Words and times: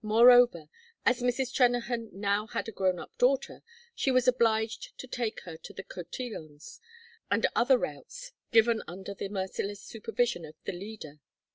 Moreover, 0.00 0.70
as 1.04 1.20
Mrs. 1.20 1.52
Trennahan 1.52 2.08
now 2.10 2.46
had 2.46 2.70
a 2.70 2.72
grown 2.72 2.98
up 2.98 3.14
daughter, 3.18 3.62
she 3.94 4.10
was 4.10 4.26
obliged 4.26 4.96
to 4.98 5.06
take 5.06 5.40
her 5.42 5.58
to 5.58 5.74
the 5.74 5.82
cotillons 5.82 6.80
and 7.30 7.46
other 7.54 7.76
routs 7.76 8.32
given 8.50 8.82
under 8.88 9.12
the 9.12 9.28
merciless 9.28 9.82
supervision 9.82 10.46
of 10.46 10.54
the 10.64 10.72
Leader. 10.72 11.20